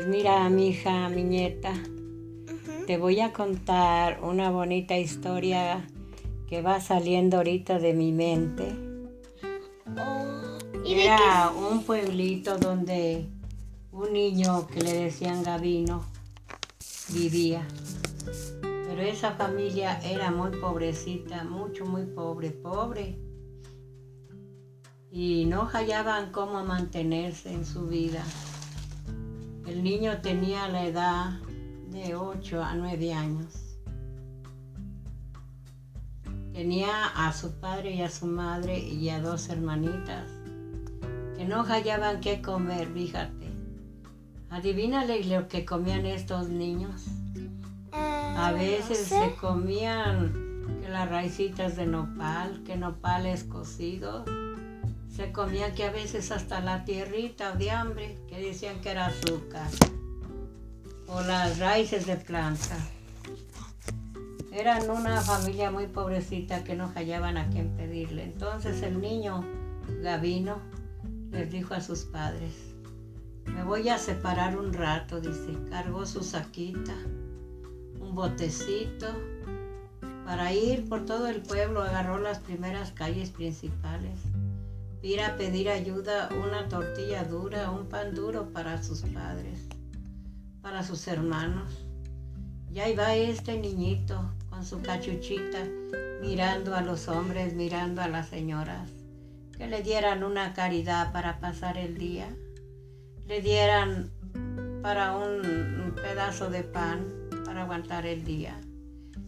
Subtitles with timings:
[0.00, 1.74] Pues mira, mi hija, mi nieta,
[2.86, 5.86] te voy a contar una bonita historia
[6.48, 8.74] que va saliendo ahorita de mi mente.
[9.98, 13.26] Oh, Era un pueblito donde
[13.92, 16.02] un niño que le decían Gavino
[17.10, 17.68] vivía.
[18.62, 23.18] Pero esa familia era muy pobrecita, mucho, muy pobre, pobre.
[25.10, 28.24] Y no hallaban cómo mantenerse en su vida.
[29.70, 31.30] El niño tenía la edad
[31.92, 33.54] de 8 a 9 años.
[36.52, 40.28] Tenía a su padre y a su madre y a dos hermanitas
[41.36, 43.46] que no hallaban qué comer, fíjate.
[44.50, 47.06] Adivínale lo que comían estos niños.
[47.92, 50.32] A veces se comían
[50.82, 54.28] que las raicitas de nopal, que nopales cocidos.
[55.14, 59.68] Se comían que a veces hasta la tierrita de hambre, que decían que era azúcar.
[61.06, 62.76] O las raíces de planta.
[64.52, 68.24] Eran una familia muy pobrecita que no hallaban a quién pedirle.
[68.24, 69.44] Entonces el niño
[70.02, 70.58] Gavino
[71.30, 72.52] les dijo a sus padres,
[73.46, 75.56] me voy a separar un rato, dice.
[75.70, 76.94] Cargó su saquita,
[78.00, 79.06] un botecito,
[80.24, 84.18] para ir por todo el pueblo, agarró las primeras calles principales.
[85.02, 89.58] Ir a pedir ayuda, una tortilla dura, un pan duro para sus padres,
[90.60, 91.72] para sus hermanos.
[92.70, 95.64] Y ahí va este niñito con su cachuchita,
[96.20, 98.90] mirando a los hombres, mirando a las señoras,
[99.56, 102.28] que le dieran una caridad para pasar el día,
[103.26, 104.10] le dieran
[104.82, 107.06] para un, pedazo de pan
[107.44, 108.58] para aguantar el día,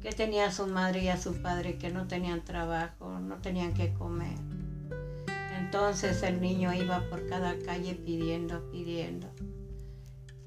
[0.00, 3.74] que tenía a su madre y a su padre que no tenían trabajo, no tenían
[3.74, 4.38] que comer.
[5.64, 9.28] Entonces el niño iba por cada calle pidiendo, pidiendo.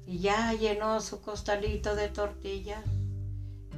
[0.06, 2.84] Y ya llenó su costalito de tortillas,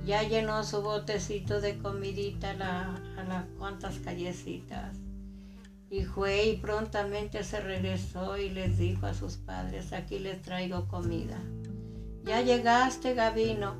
[0.05, 4.99] ya llenó su botecito de comidita a, la, las cuantas callecitas.
[5.89, 10.89] Y fue y prontamente se regresó y les dijo a sus padres, aquí les traigo
[10.89, 11.41] comida.
[12.23, 13.77] ¿Ya llegaste, Gavino?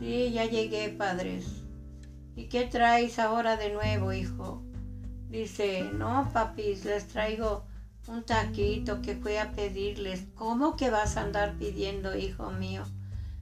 [0.00, 1.46] Sí, ya llegué, padres.
[2.34, 4.67] ¿Y qué traes ahora de nuevo, hijo?
[5.28, 7.64] Dice, no, papis, les traigo
[8.06, 10.24] un taquito que fui a pedirles.
[10.34, 12.84] ¿Cómo que vas a andar pidiendo, hijo mío?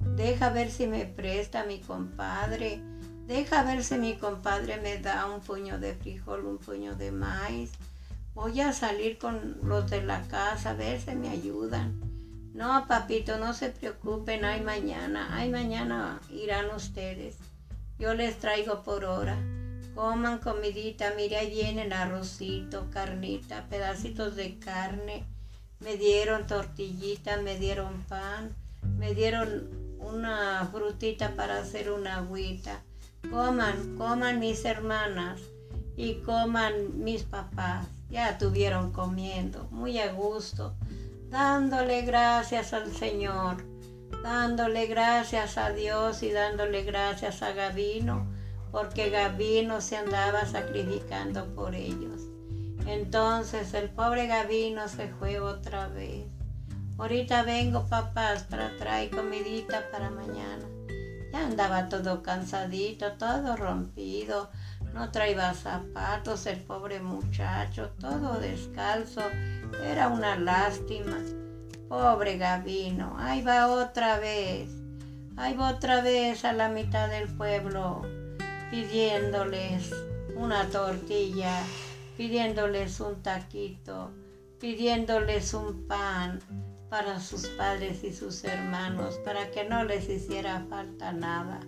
[0.01, 2.81] Deja ver si me presta mi compadre.
[3.27, 7.73] Deja ver si mi compadre me da un puño de frijol, un puño de maíz.
[8.35, 12.01] Voy a salir con los de la casa a ver si me ayudan.
[12.53, 17.37] No, papito, no se preocupen, hay mañana, hay mañana irán ustedes.
[17.99, 19.37] Yo les traigo por hora.
[19.97, 25.25] Coman comidita, mire, ahí vienen arrocito, carnita, pedacitos de carne.
[25.81, 28.55] Me dieron tortillita, me dieron pan,
[28.99, 32.83] me dieron una frutita para hacer una agüita.
[33.31, 35.41] Coman, coman mis hermanas
[35.97, 37.87] y coman mis papás.
[38.11, 40.75] Ya estuvieron comiendo, muy a gusto,
[41.31, 43.65] dándole gracias al Señor,
[44.23, 48.36] dándole gracias a Dios y dándole gracias a Gavino,
[48.71, 52.23] porque Gavino se andaba sacrificando por ellos.
[52.87, 56.27] Entonces el pobre Gavino se fue otra vez.
[56.99, 60.65] Ahorita vengo, papás, para traer comidita para mañana.
[61.33, 64.51] Ya andaba todo cansadito, todo rompido
[64.97, 69.21] no traía zapatos el pobre muchacho, todo descalzo.
[69.85, 71.19] Era una lástima.
[71.87, 74.71] Pobre Gavino, ahí va otra vez.
[75.37, 78.07] Ahí va otra vez a la mitad del pueblo
[78.77, 79.91] pidiéndoles
[80.35, 81.65] una tortilla,
[82.19, 84.11] pidiéndoles un taquito,
[84.61, 86.41] pidiéndoles un pan
[86.91, 91.61] para sus padres y sus hermanos, para que no les hiciera falta nada.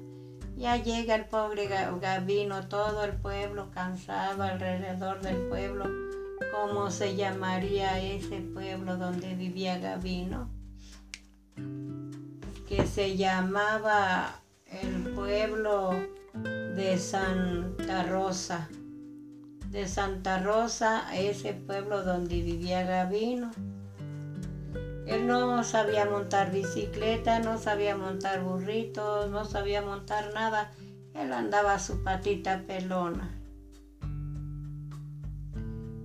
[0.58, 5.86] Ya llega el pobre Gavino, todo el pueblo cansado alrededor del pueblo.
[6.52, 10.50] ¿Cómo se llamaría ese pueblo donde vivía Gavino?
[12.68, 16.17] Que se llamaba el pueblo
[16.78, 18.68] de Santa Rosa.
[19.68, 23.50] De Santa Rosa, ese pueblo donde vivía Gavino.
[25.04, 30.70] Él no sabía montar bicicleta, no sabía montar burritos, no sabía montar nada.
[31.14, 33.28] Él andaba a su patita pelona.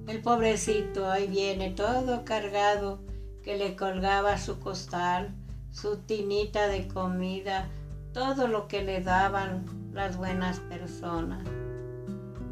[0.07, 2.99] El pobrecito ahí viene todo cargado
[3.43, 5.35] que le colgaba su costal,
[5.69, 7.69] su tinita de comida,
[8.11, 11.47] todo lo que le daban las buenas personas.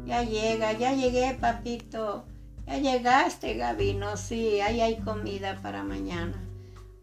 [0.06, 2.24] Ya llega, ya llegué, papito.
[2.66, 4.16] Ya llegaste, Gabino.
[4.16, 6.34] Sí, ahí hay comida para mañana.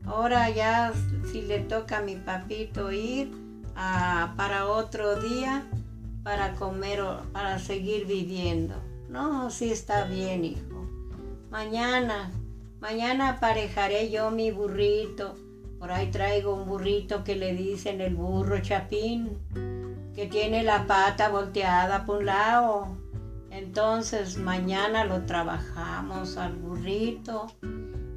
[0.06, 0.94] Ahora ya
[1.32, 3.32] si le toca a mi papito ir
[3.76, 5.64] para otro día
[6.24, 8.76] para comer o para seguir viviendo.
[9.10, 10.88] No, sí está bien, hijo.
[11.50, 12.32] Mañana,
[12.80, 15.36] mañana aparejaré yo mi burrito.
[15.80, 19.38] Por ahí traigo un burrito que le dicen el burro chapín,
[20.20, 22.98] que tiene la pata volteada por un lado.
[23.52, 27.48] Entonces mañana lo trabajamos al burrito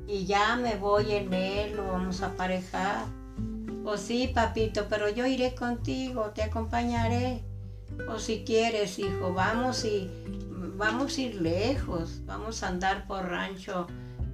[0.09, 3.05] y ya me voy en él, lo vamos a aparejar.
[3.85, 7.45] Pues sí, papito, pero yo iré contigo, te acompañaré.
[8.09, 10.11] O si quieres, hijo, vamos y
[10.77, 13.87] vamos a ir lejos, vamos a andar por rancho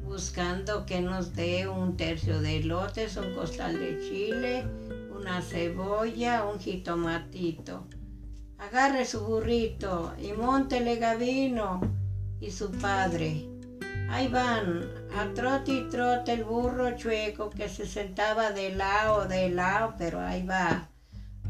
[0.07, 4.65] buscando que nos dé un tercio de lotes, un costal de chile,
[5.19, 7.87] una cebolla, un jitomatito.
[8.59, 11.81] Agarre su burrito y montele Gavino
[12.41, 13.49] y su padre.
[14.11, 19.51] Ahí van, a trote y trote el burro chueco que se sentaba de lado, de
[19.51, 20.89] lado, pero ahí va.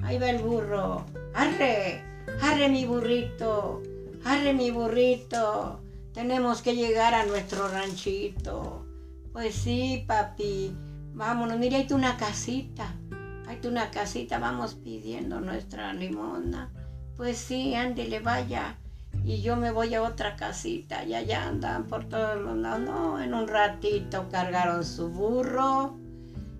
[0.03, 1.05] Ahí va el burro.
[1.35, 2.03] ¡Arre!
[2.41, 3.83] ¡Arre mi burrito!
[4.25, 5.81] ¡Arre mi burrito!
[6.15, 8.87] Tenemos que llegar a nuestro ranchito.
[9.33, 10.73] Pues sí, papi.
[11.15, 12.95] Vámonos, mira, hay una casita.
[13.49, 16.71] Hay una casita, vamos pidiendo nuestra limona.
[17.17, 18.77] Pues sí, ándele, vaya.
[19.25, 22.81] Y yo me voy a otra casita y allá andan por todos los lados.
[22.81, 25.97] No, en un ratito cargaron su burro,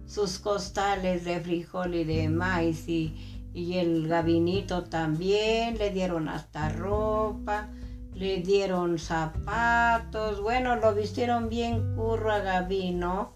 [0.07, 5.77] sus costales de frijol y de maíz y, y el gabinito también.
[5.77, 7.69] Le dieron hasta ropa,
[8.15, 10.41] le dieron zapatos.
[10.41, 13.35] Bueno, lo vistieron bien curro a Gabino,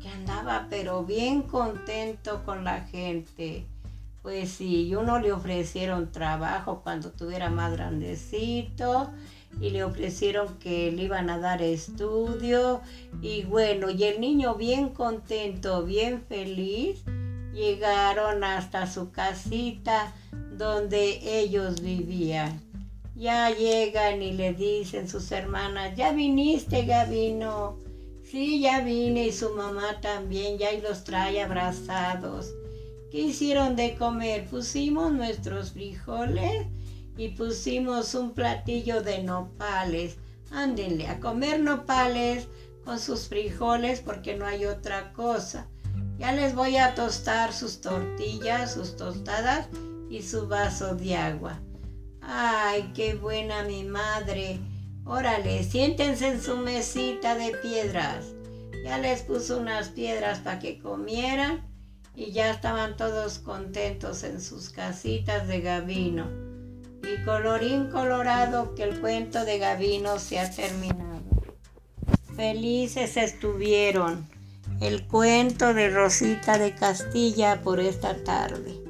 [0.00, 3.66] que andaba pero bien contento con la gente.
[4.22, 9.10] Pues sí, uno le ofrecieron trabajo cuando tuviera más grandecito
[9.60, 12.82] y le ofrecieron que le iban a dar estudio
[13.22, 17.02] y bueno, y el niño bien contento, bien feliz,
[17.52, 20.12] llegaron hasta su casita
[20.56, 22.60] donde ellos vivían.
[23.16, 27.89] Ya llegan y le dicen sus hermanas, ya viniste Gabino.
[28.30, 32.54] Sí, ya vine y su mamá también, ya y los trae abrazados.
[33.10, 34.46] ¿Qué hicieron de comer?
[34.46, 36.68] Pusimos nuestros frijoles
[37.16, 40.16] y pusimos un platillo de nopales.
[40.52, 42.46] Ándenle a comer nopales
[42.84, 45.66] con sus frijoles porque no hay otra cosa.
[46.16, 49.66] Ya les voy a tostar sus tortillas, sus tostadas
[50.08, 51.58] y su vaso de agua.
[52.20, 54.60] Ay, qué buena mi madre.
[55.10, 58.26] Órale, siéntense en su mesita de piedras.
[58.84, 61.66] Ya les puso unas piedras para que comieran
[62.14, 66.28] y ya estaban todos contentos en sus casitas de Gavino.
[67.02, 71.22] Y colorín colorado que el cuento de Gavino se ha terminado.
[72.36, 74.30] Felices estuvieron
[74.80, 78.89] el cuento de Rosita de Castilla por esta tarde.